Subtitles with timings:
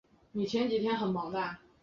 [0.33, 1.59] 整修期间恕不开放参观